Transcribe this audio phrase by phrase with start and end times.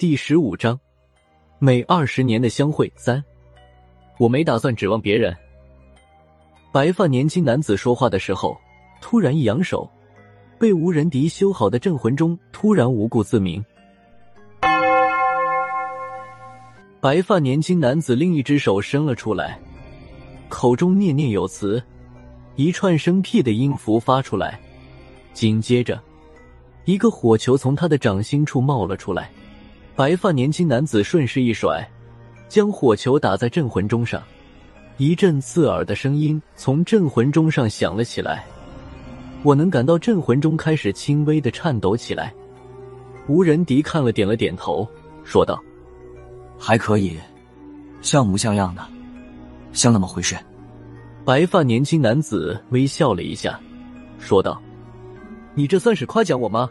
[0.00, 0.80] 第十五章，
[1.58, 3.22] 每二十年的相会三。
[4.16, 5.36] 我没打算指望别人。
[6.72, 8.58] 白发年轻男子说话的时候，
[9.02, 9.86] 突然一扬手，
[10.58, 13.62] 被无人敌修好的镇魂钟突然无故自鸣。
[16.98, 19.60] 白发年轻男子另一只手伸了出来，
[20.48, 21.82] 口中念念有词，
[22.56, 24.58] 一串生僻的音符发出来，
[25.34, 26.02] 紧接着，
[26.86, 29.30] 一个火球从他的掌心处冒了出来。
[30.00, 31.86] 白发年轻男子顺势一甩，
[32.48, 34.22] 将火球打在镇魂钟上，
[34.96, 38.46] 一阵刺耳的声音从镇魂钟上响了起来。
[39.42, 42.32] 我能感到镇魂钟开始轻微的颤抖起来。
[43.28, 44.88] 吴仁迪看了，点了点头，
[45.22, 45.62] 说道。
[46.58, 47.18] 还可以，
[48.00, 48.82] 像模像样的，
[49.74, 50.34] 像那么回事。
[51.26, 53.60] 白发年轻男子微笑了一下，
[54.18, 54.62] 说道
[55.54, 56.70] ：“你这算是夸奖我吗？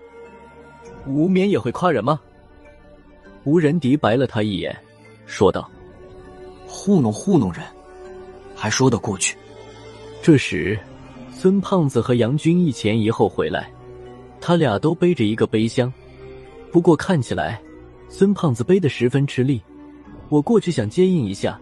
[1.05, 2.19] 无冕也会夸人吗？”
[3.49, 4.77] 吴仁迪白了他一眼，
[5.25, 5.67] 说道
[6.69, 7.63] ：“糊弄糊弄人，
[8.55, 9.35] 还说得过去。”
[10.21, 10.79] 这时，
[11.31, 13.67] 孙胖子和杨军一前一后回来，
[14.39, 15.91] 他俩都背着一个背箱，
[16.71, 17.59] 不过看起来
[18.07, 19.59] 孙胖子背得十分吃力。
[20.29, 21.59] 我过去想接应一下，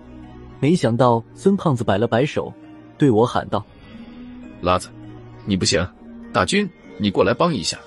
[0.59, 2.53] 没想到孙胖子摆了摆手，
[2.97, 3.65] 对我喊道
[4.59, 4.89] ：“拉子，
[5.45, 5.87] 你不行，
[6.33, 7.79] 大军，你过来帮一下。”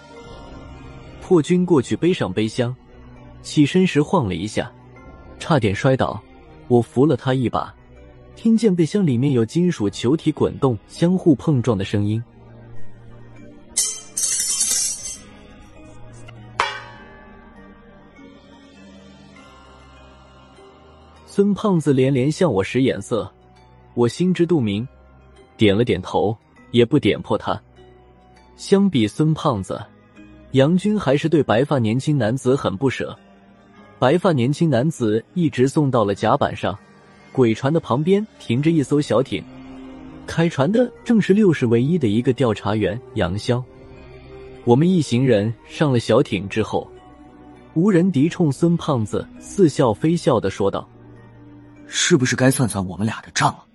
[1.20, 2.74] 破军过去背上背箱，
[3.42, 4.70] 起身时晃了一下，
[5.38, 6.20] 差点摔倒。
[6.68, 7.74] 我扶了他一把，
[8.36, 12.22] 听见背箱里面有金属球体滚动、相互碰撞的声音。
[21.26, 23.28] 孙胖子连连向我使眼色，
[23.94, 24.86] 我心知肚明，
[25.56, 26.36] 点了点头，
[26.70, 27.60] 也不点破他。
[28.56, 29.80] 相比孙胖子，
[30.52, 33.18] 杨军还是对白发年轻男子很不舍。
[34.00, 36.76] 白发年轻男子一直送到了甲板上，
[37.32, 39.44] 鬼船的旁边停着一艘小艇，
[40.26, 43.62] 开船的正是六世唯一的一个调查员杨潇。
[44.64, 46.90] 我们一行人上了小艇之后，
[47.74, 50.88] 无人敌冲孙胖子似笑非笑的说道。
[51.86, 53.66] 是不是该算算我们俩的账了？